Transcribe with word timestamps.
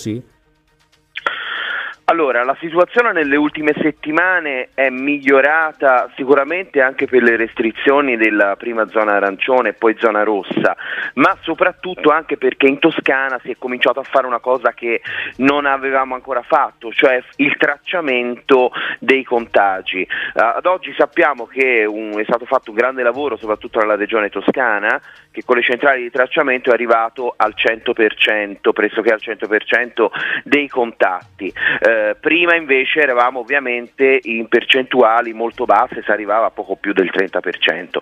Sì. 0.00 0.22
Allora, 2.10 2.42
la 2.42 2.56
situazione 2.58 3.12
nelle 3.12 3.36
ultime 3.36 3.74
settimane 3.82 4.70
è 4.72 4.88
migliorata 4.88 6.10
sicuramente 6.16 6.80
anche 6.80 7.04
per 7.04 7.22
le 7.22 7.36
restrizioni 7.36 8.16
della 8.16 8.56
prima 8.56 8.88
zona 8.88 9.16
arancione 9.16 9.68
e 9.68 9.72
poi 9.74 9.94
zona 9.98 10.22
rossa, 10.22 10.74
ma 11.16 11.36
soprattutto 11.42 12.08
anche 12.08 12.38
perché 12.38 12.66
in 12.66 12.78
Toscana 12.78 13.38
si 13.42 13.50
è 13.50 13.56
cominciato 13.58 14.00
a 14.00 14.04
fare 14.04 14.26
una 14.26 14.38
cosa 14.38 14.72
che 14.72 15.02
non 15.36 15.66
avevamo 15.66 16.14
ancora 16.14 16.40
fatto, 16.40 16.90
cioè 16.92 17.22
il 17.36 17.54
tracciamento 17.58 18.70
dei 19.00 19.22
contagi. 19.22 20.00
Uh, 20.32 20.56
ad 20.56 20.64
oggi 20.64 20.94
sappiamo 20.96 21.44
che 21.44 21.82
è 21.84 22.24
stato 22.24 22.46
fatto 22.46 22.70
un 22.70 22.76
grande 22.76 23.02
lavoro, 23.02 23.36
soprattutto 23.36 23.80
nella 23.80 23.96
regione 23.96 24.30
toscana, 24.30 24.98
che 25.30 25.42
con 25.44 25.56
le 25.56 25.62
centrali 25.62 26.04
di 26.04 26.10
tracciamento 26.10 26.70
è 26.70 26.72
arrivato 26.72 27.34
al 27.36 27.52
100%, 27.54 28.72
pressoché 28.72 29.12
al 29.12 29.20
100% 29.22 30.06
dei 30.44 30.68
contatti. 30.68 31.52
Uh, 31.82 31.96
eh, 31.98 32.14
prima 32.14 32.54
invece 32.54 33.00
eravamo 33.00 33.40
ovviamente 33.40 34.20
in 34.22 34.46
percentuali 34.48 35.32
molto 35.32 35.64
basse, 35.64 36.02
si 36.02 36.10
arrivava 36.10 36.46
a 36.46 36.50
poco 36.50 36.76
più 36.76 36.92
del 36.92 37.10
30%. 37.12 37.98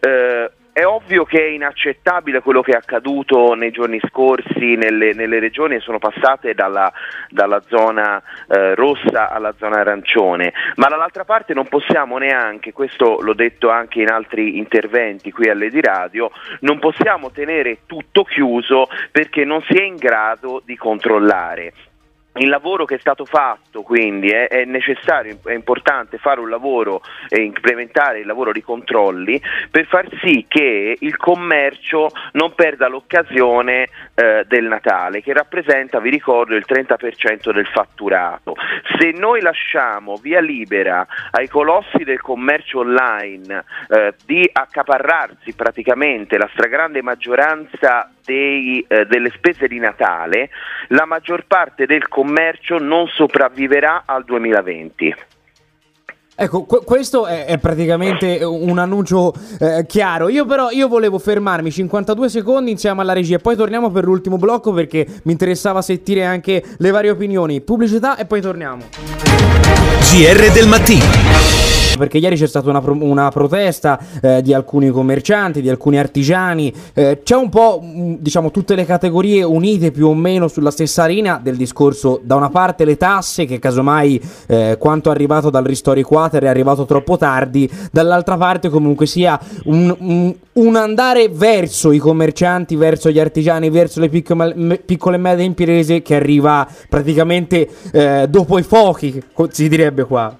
Eh, 0.00 0.50
è 0.72 0.84
ovvio 0.86 1.24
che 1.24 1.38
è 1.38 1.48
inaccettabile 1.48 2.40
quello 2.40 2.62
che 2.62 2.72
è 2.72 2.76
accaduto 2.76 3.54
nei 3.54 3.72
giorni 3.72 4.00
scorsi 4.08 4.76
nelle, 4.76 5.12
nelle 5.14 5.40
regioni 5.40 5.74
e 5.74 5.80
sono 5.80 5.98
passate 5.98 6.54
dalla, 6.54 6.92
dalla 7.28 7.60
zona 7.68 8.22
eh, 8.48 8.74
rossa 8.76 9.30
alla 9.30 9.52
zona 9.58 9.80
arancione, 9.80 10.52
ma 10.76 10.86
dall'altra 10.86 11.24
parte 11.24 11.54
non 11.54 11.66
possiamo 11.66 12.18
neanche, 12.18 12.72
questo 12.72 13.18
l'ho 13.20 13.34
detto 13.34 13.68
anche 13.68 14.00
in 14.00 14.10
altri 14.10 14.58
interventi 14.58 15.32
qui 15.32 15.50
alle 15.50 15.70
di 15.70 15.80
radio, 15.80 16.30
non 16.60 16.78
possiamo 16.78 17.30
tenere 17.30 17.80
tutto 17.86 18.22
chiuso 18.22 18.86
perché 19.10 19.44
non 19.44 19.62
si 19.68 19.74
è 19.74 19.82
in 19.82 19.96
grado 19.96 20.62
di 20.64 20.76
controllare 20.76 21.72
il 22.34 22.48
lavoro 22.48 22.84
che 22.84 22.94
è 22.94 22.98
stato 22.98 23.24
fatto 23.24 23.82
quindi 23.82 24.30
è, 24.30 24.48
è, 24.48 24.64
necessario, 24.64 25.38
è 25.44 25.52
importante 25.52 26.18
fare 26.18 26.40
un 26.40 26.48
lavoro 26.48 27.02
e 27.28 27.42
implementare 27.42 28.20
il 28.20 28.26
lavoro 28.26 28.52
di 28.52 28.62
controlli 28.62 29.40
per 29.70 29.86
far 29.86 30.08
sì 30.22 30.44
che 30.46 30.96
il 30.98 31.16
commercio 31.16 32.10
non 32.32 32.54
perda 32.54 32.88
l'occasione 32.88 33.88
eh, 34.14 34.44
del 34.46 34.64
Natale 34.64 35.22
che 35.22 35.32
rappresenta, 35.32 35.98
vi 35.98 36.10
ricordo, 36.10 36.54
il 36.54 36.64
30% 36.66 37.52
del 37.52 37.66
fatturato. 37.66 38.54
Se 38.98 39.10
noi 39.10 39.40
lasciamo 39.40 40.16
via 40.16 40.40
libera 40.40 41.06
ai 41.30 41.48
colossi 41.48 42.04
del 42.04 42.20
commercio 42.20 42.80
online 42.80 43.64
eh, 43.88 44.14
di 44.24 44.48
accaparrarsi 44.52 45.54
praticamente 45.54 46.38
la 46.38 46.48
stragrande 46.52 47.02
maggioranza 47.02 48.10
dei, 48.30 48.84
eh, 48.86 49.06
delle 49.06 49.30
spese 49.34 49.66
di 49.66 49.78
Natale, 49.78 50.50
la 50.88 51.04
maggior 51.04 51.44
parte 51.46 51.86
del 51.86 52.06
commercio 52.06 52.78
non 52.78 53.08
sopravviverà 53.08 54.04
al 54.06 54.24
2020. 54.24 55.14
Ecco, 56.36 56.64
qu- 56.64 56.84
questo 56.84 57.26
è, 57.26 57.44
è, 57.44 57.58
praticamente 57.58 58.42
un 58.44 58.78
annuncio 58.78 59.34
eh, 59.58 59.84
chiaro. 59.86 60.28
Io 60.28 60.46
però 60.46 60.70
io 60.70 60.88
volevo 60.88 61.18
fermarmi 61.18 61.70
52 61.70 62.28
secondi 62.30 62.70
insieme 62.70 63.02
alla 63.02 63.12
regia 63.12 63.36
e 63.36 63.40
poi 63.40 63.56
torniamo 63.56 63.90
per 63.90 64.04
l'ultimo 64.04 64.38
blocco 64.38 64.72
perché 64.72 65.06
mi 65.24 65.32
interessava 65.32 65.82
sentire 65.82 66.24
anche 66.24 66.62
le 66.78 66.90
varie 66.90 67.10
opinioni. 67.10 67.60
Pubblicità 67.60 68.16
e 68.16 68.24
poi 68.24 68.40
torniamo. 68.40 68.84
GR 70.12 70.52
del 70.52 70.66
mattino 70.66 71.79
perché 72.00 72.16
ieri 72.16 72.34
c'è 72.34 72.46
stata 72.46 72.70
una, 72.70 72.80
pro- 72.80 72.96
una 72.98 73.28
protesta 73.28 74.00
eh, 74.22 74.40
di 74.40 74.54
alcuni 74.54 74.88
commercianti, 74.88 75.60
di 75.60 75.68
alcuni 75.68 75.98
artigiani, 75.98 76.72
eh, 76.94 77.20
c'è 77.22 77.36
un 77.36 77.50
po' 77.50 77.78
mm, 77.84 78.14
diciamo 78.20 78.50
tutte 78.50 78.74
le 78.74 78.86
categorie 78.86 79.42
unite 79.42 79.90
più 79.90 80.06
o 80.06 80.14
meno 80.14 80.48
sulla 80.48 80.70
stessa 80.70 81.04
linea 81.04 81.38
del 81.42 81.56
discorso, 81.56 82.18
da 82.22 82.36
una 82.36 82.48
parte 82.48 82.86
le 82.86 82.96
tasse 82.96 83.44
che 83.44 83.58
casomai 83.58 84.18
eh, 84.46 84.76
quanto 84.78 85.10
arrivato 85.10 85.50
dal 85.50 85.62
Ristori 85.62 86.02
Quater 86.02 86.44
è 86.44 86.48
arrivato 86.48 86.86
troppo 86.86 87.18
tardi, 87.18 87.70
dall'altra 87.92 88.38
parte 88.38 88.70
comunque 88.70 89.04
sia 89.04 89.38
un, 89.64 89.94
un, 89.98 90.34
un 90.54 90.76
andare 90.76 91.28
verso 91.28 91.92
i 91.92 91.98
commercianti, 91.98 92.76
verso 92.76 93.10
gli 93.10 93.20
artigiani, 93.20 93.68
verso 93.68 94.00
le 94.00 94.08
piccole, 94.08 94.78
piccole 94.78 95.16
e 95.16 95.18
medie 95.18 95.44
imprese 95.44 96.00
che 96.00 96.14
arriva 96.14 96.66
praticamente 96.88 97.68
eh, 97.92 98.26
dopo 98.26 98.58
i 98.58 98.62
fuochi, 98.62 99.22
si 99.50 99.68
direbbe 99.68 100.04
qua. 100.04 100.34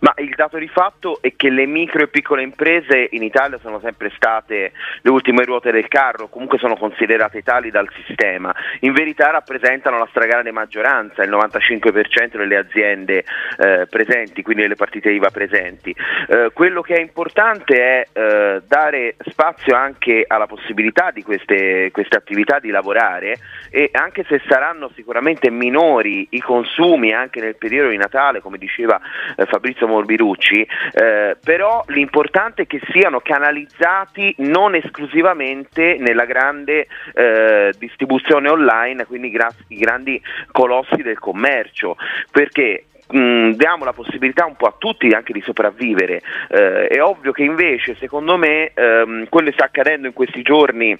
Ma 0.00 0.12
il 0.16 0.34
dato 0.34 0.58
di 0.58 0.68
fatto 0.68 1.18
è 1.20 1.34
che 1.36 1.50
le 1.50 1.66
micro 1.66 2.02
e 2.02 2.08
piccole 2.08 2.42
imprese 2.42 3.08
in 3.10 3.22
Italia 3.22 3.58
sono 3.58 3.80
sempre 3.80 4.10
state 4.14 4.72
le 5.00 5.10
ultime 5.10 5.44
ruote 5.44 5.70
del 5.70 5.88
carro, 5.88 6.28
comunque 6.28 6.58
sono 6.58 6.76
considerate 6.76 7.42
tali 7.42 7.70
dal 7.70 7.88
sistema. 8.04 8.54
In 8.80 8.92
verità 8.92 9.30
rappresentano 9.30 9.98
la 9.98 10.06
stragrande 10.10 10.50
maggioranza, 10.50 11.22
il 11.22 11.30
95% 11.30 12.36
delle 12.36 12.56
aziende 12.56 13.24
eh, 13.58 13.86
presenti, 13.88 14.42
quindi 14.42 14.62
delle 14.62 14.76
partite 14.76 15.10
IVA 15.10 15.30
presenti. 15.30 15.94
Eh, 16.28 16.50
quello 16.52 16.82
che 16.82 16.94
è 16.94 17.00
importante 17.00 17.74
è 17.76 18.06
eh, 18.12 18.62
dare 18.66 19.16
spazio 19.26 19.74
anche 19.74 20.24
alla 20.26 20.46
possibilità 20.46 21.10
di 21.10 21.22
queste, 21.22 21.90
queste 21.92 22.16
attività 22.16 22.58
di 22.58 22.70
lavorare 22.70 23.38
e 23.70 23.90
anche 23.92 24.24
se 24.28 24.40
saranno 24.46 24.90
sicuramente 24.94 25.50
minori 25.50 26.26
i 26.30 26.40
consumi 26.40 27.12
anche 27.12 27.40
nel 27.40 27.56
periodo 27.56 27.90
di 27.90 27.96
Natale, 27.96 28.40
come 28.40 28.58
diceva 28.58 29.00
eh, 29.36 29.46
Fabrizio 29.82 29.86
Morbirucci, 29.88 30.66
eh, 30.92 31.36
però 31.42 31.84
l'importante 31.88 32.62
è 32.62 32.66
che 32.66 32.80
siano 32.92 33.20
canalizzati 33.20 34.34
non 34.38 34.74
esclusivamente 34.74 35.96
nella 35.98 36.24
grande 36.24 36.86
eh, 37.14 37.72
distribuzione 37.78 38.48
online, 38.48 39.06
quindi 39.06 39.30
gra- 39.30 39.50
i 39.68 39.76
grandi 39.76 40.20
colossi 40.52 41.02
del 41.02 41.18
commercio, 41.18 41.96
perché 42.30 42.84
diamo 43.12 43.84
la 43.84 43.92
possibilità 43.92 44.46
un 44.46 44.56
po' 44.56 44.66
a 44.66 44.74
tutti 44.78 45.08
anche 45.08 45.34
di 45.34 45.42
sopravvivere. 45.42 46.22
Eh, 46.48 46.86
è 46.86 47.02
ovvio 47.02 47.32
che 47.32 47.42
invece, 47.42 47.94
secondo 47.96 48.38
me, 48.38 48.70
ehm, 48.72 49.28
quello 49.28 49.48
che 49.48 49.54
sta 49.54 49.66
accadendo 49.66 50.06
in 50.06 50.14
questi 50.14 50.40
giorni 50.40 50.98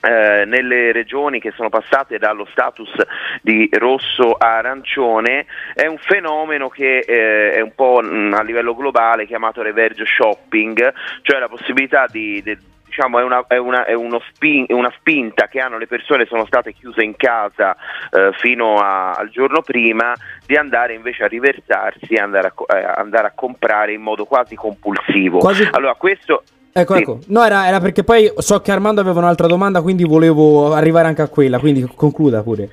eh, 0.00 0.44
nelle 0.46 0.92
regioni 0.92 1.40
che 1.40 1.52
sono 1.52 1.68
passate 1.68 2.18
dallo 2.18 2.46
status 2.50 2.90
di 3.42 3.68
rosso 3.72 4.32
a 4.32 4.58
arancione 4.58 5.46
è 5.74 5.86
un 5.86 5.98
fenomeno 5.98 6.68
che 6.68 6.98
eh, 6.98 7.52
è 7.52 7.60
un 7.60 7.74
po' 7.74 8.00
mh, 8.02 8.06
mm, 8.06 8.32
a 8.34 8.42
livello 8.42 8.74
globale 8.74 9.26
chiamato 9.26 9.62
reverge 9.62 10.04
shopping, 10.04 10.92
cioè 11.22 11.38
la 11.38 11.48
possibilità 11.48 12.06
di, 12.08 12.42
di 12.42 12.56
diciamo, 12.98 13.20
è, 13.20 13.22
una, 13.22 13.44
è, 13.46 13.56
una, 13.56 13.84
è 13.84 13.94
spin, 14.34 14.66
una, 14.70 14.92
spinta 14.98 15.46
che 15.46 15.60
hanno 15.60 15.78
le 15.78 15.86
persone 15.86 16.24
che 16.24 16.28
sono 16.28 16.46
state 16.46 16.72
chiuse 16.72 17.02
in 17.04 17.14
casa 17.16 17.76
eh, 18.10 18.32
fino 18.38 18.78
a, 18.78 19.12
al 19.12 19.30
giorno 19.30 19.62
prima 19.62 20.12
di 20.44 20.56
andare 20.56 20.94
invece 20.94 21.24
a 21.24 21.28
riversarsi 21.28 22.14
e 22.14 22.20
andare 22.20 22.48
a, 22.54 22.76
eh, 22.76 22.84
andare 22.96 23.28
a 23.28 23.32
comprare 23.34 23.92
in 23.92 24.00
modo 24.00 24.24
quasi 24.24 24.56
compulsivo. 24.56 25.38
Quasi... 25.38 25.68
Allora, 25.70 25.94
questo 25.94 26.42
Ecco, 26.80 26.94
sì. 26.94 27.00
ecco. 27.00 27.18
No, 27.26 27.44
era, 27.44 27.66
era, 27.66 27.80
perché 27.80 28.04
poi 28.04 28.32
so 28.38 28.60
che 28.60 28.72
Armando 28.72 29.00
aveva 29.00 29.20
un'altra 29.20 29.46
domanda, 29.46 29.82
quindi 29.82 30.04
volevo 30.04 30.72
arrivare 30.72 31.08
anche 31.08 31.22
a 31.22 31.28
quella, 31.28 31.58
quindi 31.58 31.88
concluda 31.94 32.42
pure. 32.42 32.70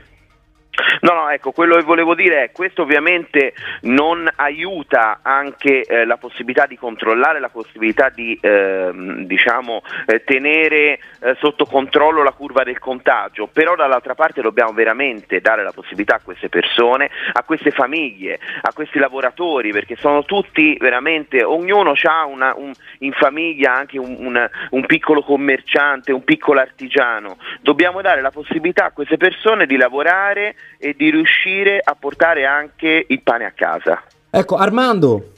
No, 1.02 1.14
no, 1.14 1.30
ecco, 1.30 1.52
quello 1.52 1.76
che 1.76 1.84
volevo 1.84 2.16
dire 2.16 2.44
è 2.44 2.52
questo 2.52 2.84
ovviamente 2.84 3.54
non 3.82 4.30
aiuta 4.36 5.20
anche 5.22 5.82
eh, 5.82 6.06
la 6.06 6.18
possibilità 6.18 6.66
di 6.66 6.78
controllare, 6.78 7.40
la 7.40 7.50
possibilità 7.50 8.10
di 8.10 8.38
eh, 8.42 8.92
diciamo, 9.26 9.82
eh, 10.06 10.24
tenere 10.24 11.00
eh, 11.20 11.36
sotto 11.40 11.66
controllo 11.66 12.24
la 12.24 12.32
curva 12.32 12.64
del 12.64 12.80
contagio, 12.80 13.48
però 13.48 13.76
dall'altra 13.76 14.16
parte 14.16 14.42
dobbiamo 14.42 14.72
veramente 14.74 15.42
dare 15.42 15.64
la 15.64 15.72
possibilità 15.72 16.16
a 16.16 16.22
queste 16.24 16.50
persone, 16.50 17.10
a 17.34 17.44
queste 17.44 17.72
famiglie, 17.72 18.40
a 18.62 18.72
questi 18.74 19.00
lavoratori, 19.00 19.72
perché 19.72 19.96
sono 19.96 20.24
tutti 20.24 20.78
veramente, 20.80 21.44
ognuno 21.44 21.94
ha 22.04 22.26
un, 22.26 22.72
in 23.00 23.12
famiglia 23.14 23.74
anche 23.74 23.98
un, 23.98 24.16
un, 24.20 24.50
un 24.72 24.86
piccolo 24.86 25.24
commerciante, 25.24 26.12
un 26.12 26.24
piccolo 26.24 26.60
artigiano, 26.60 27.38
dobbiamo 27.62 28.02
dare 28.02 28.22
la 28.22 28.32
possibilità 28.32 28.86
a 28.86 28.92
queste 28.92 29.18
persone 29.18 29.66
di 29.66 29.78
lavorare 29.78 30.56
e 30.86 30.94
di 30.96 31.10
riuscire 31.10 31.82
a 31.84 31.96
portare 31.96 32.46
anche 32.46 33.06
il 33.08 33.22
pane 33.24 33.46
a 33.46 33.52
casa. 33.56 34.04
Ecco, 34.30 34.56
Armando. 34.56 35.32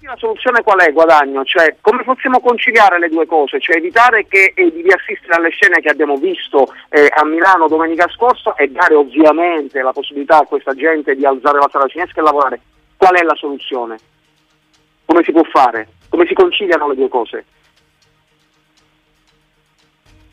La 0.00 0.16
soluzione 0.16 0.62
qual 0.62 0.80
è, 0.80 0.92
Guadagno? 0.92 1.44
Cioè, 1.44 1.76
come 1.80 2.02
possiamo 2.02 2.40
conciliare 2.40 2.98
le 2.98 3.08
due 3.08 3.26
cose? 3.26 3.60
Cioè, 3.60 3.76
evitare 3.76 4.26
che, 4.26 4.52
eh, 4.56 4.72
di 4.72 4.90
assistere 4.90 5.34
alle 5.34 5.50
scene 5.50 5.80
che 5.80 5.90
abbiamo 5.90 6.16
visto 6.16 6.74
eh, 6.88 7.08
a 7.14 7.24
Milano 7.24 7.68
domenica 7.68 8.08
scorsa 8.08 8.54
e 8.54 8.68
dare 8.68 8.94
ovviamente 8.94 9.80
la 9.80 9.92
possibilità 9.92 10.38
a 10.38 10.46
questa 10.46 10.74
gente 10.74 11.14
di 11.14 11.24
alzare 11.24 11.58
la 11.58 11.68
sala 11.70 11.86
cinesca 11.86 12.20
e 12.20 12.24
lavorare. 12.24 12.60
Qual 12.96 13.14
è 13.14 13.22
la 13.22 13.34
soluzione? 13.36 13.96
Come 15.04 15.22
si 15.22 15.30
può 15.30 15.44
fare? 15.44 15.88
Come 16.08 16.26
si 16.26 16.34
conciliano 16.34 16.88
le 16.88 16.94
due 16.96 17.08
cose? 17.08 17.44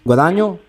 Guadagno? 0.02 0.60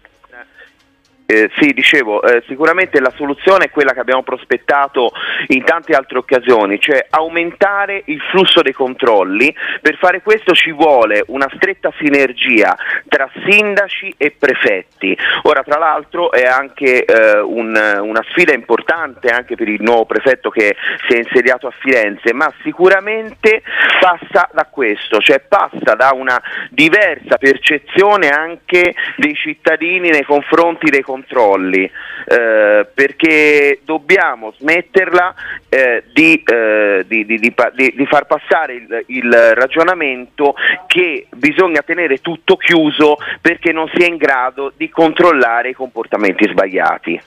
Eh, 1.26 1.50
sì, 1.58 1.72
dicevo, 1.72 2.22
eh, 2.22 2.42
sicuramente 2.46 3.00
la 3.00 3.12
soluzione 3.16 3.64
è 3.64 3.70
quella 3.70 3.92
che 3.92 4.00
abbiamo 4.00 4.22
prospettato 4.22 5.10
in 5.48 5.64
tante 5.64 5.94
altre 5.94 6.18
occasioni, 6.18 6.80
cioè 6.80 7.06
aumentare 7.10 8.02
il 8.06 8.20
flusso 8.30 8.62
dei 8.62 8.72
controlli. 8.72 9.54
Per 9.80 9.96
fare 9.96 10.22
questo 10.22 10.54
ci 10.54 10.70
vuole 10.70 11.24
una 11.28 11.48
stretta 11.56 11.92
sinergia 11.98 12.76
tra 13.08 13.28
sindaci 13.44 14.14
e 14.16 14.34
prefetti. 14.38 15.16
Ora, 15.42 15.62
tra 15.62 15.78
l'altro, 15.78 16.30
è 16.30 16.44
anche 16.44 17.04
eh, 17.04 17.40
un, 17.40 17.74
una 18.02 18.24
sfida 18.30 18.52
importante 18.52 19.28
anche 19.28 19.56
per 19.56 19.68
il 19.68 19.82
nuovo 19.82 20.04
prefetto 20.04 20.50
che 20.50 20.76
si 21.08 21.14
è 21.14 21.18
insediato 21.18 21.66
a 21.66 21.72
Firenze, 21.76 22.32
ma 22.32 22.52
sicuramente 22.62 23.62
passa 24.00 24.48
da 24.52 24.66
questo, 24.70 25.18
cioè 25.18 25.40
passa 25.40 25.94
da 25.94 26.12
una 26.14 26.40
diversa 26.70 27.36
percezione 27.38 28.28
anche 28.28 28.94
dei 29.16 29.34
cittadini 29.34 30.10
nei 30.10 30.24
confronti 30.24 30.88
dei 30.90 31.02
controlli, 31.02 31.15
eh, 31.24 32.86
perché 32.92 33.80
dobbiamo 33.84 34.52
smetterla 34.58 35.34
eh, 35.68 36.04
di, 36.12 36.42
eh, 36.44 37.04
di, 37.06 37.24
di, 37.24 37.38
di, 37.38 38.06
far 38.06 38.26
passare 38.26 38.74
il, 38.74 39.04
il 39.06 39.32
ragionamento 39.54 40.54
che 40.86 41.26
bisogna 41.34 41.82
tenere 41.82 42.18
tutto 42.18 42.56
chiuso 42.56 43.16
perché 43.40 43.72
non 43.72 43.88
si 43.94 44.02
è 44.02 44.06
in 44.06 44.16
grado 44.16 44.72
di 44.76 44.88
controllare 44.88 45.70
i 45.70 45.74
comportamenti 45.74 46.48
sbagliati. 46.48 47.20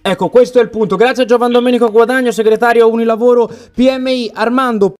Ecco, 0.00 0.28
questo 0.28 0.58
è 0.58 0.62
il 0.62 0.70
punto. 0.70 0.96
Grazie 0.96 1.24
a 1.24 1.26
Giovan 1.26 1.52
Domenico 1.52 1.90
Guadagno, 1.90 2.30
segretario 2.30 2.88
Unilavoro 2.90 3.46
PMI 3.74 4.30
Armando. 4.32 4.90